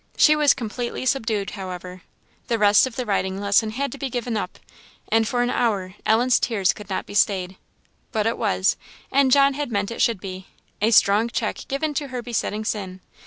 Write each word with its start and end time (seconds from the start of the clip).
She 0.17 0.35
was 0.35 0.55
completely 0.55 1.05
subdued, 1.05 1.51
however; 1.51 2.01
the 2.47 2.57
rest 2.57 2.87
of 2.87 2.95
the 2.95 3.05
riding 3.05 3.39
lesson 3.39 3.69
had 3.69 3.91
to 3.91 3.99
be 3.99 4.09
given 4.09 4.35
up, 4.35 4.57
and 5.09 5.27
for 5.27 5.43
an 5.43 5.51
hour 5.51 5.93
Ellen's 6.07 6.39
tears 6.39 6.73
could 6.73 6.89
not 6.89 7.05
be 7.05 7.13
stayed. 7.13 7.55
But 8.11 8.25
it 8.25 8.35
was, 8.39 8.77
and 9.11 9.31
John 9.31 9.53
had 9.53 9.71
meant 9.71 9.91
it 9.91 10.01
should 10.01 10.19
be, 10.19 10.47
a 10.81 10.89
strong 10.89 11.27
check 11.29 11.67
given 11.67 11.93
to 11.93 12.07
her 12.07 12.23
besetting 12.23 12.65
sin. 12.65 13.01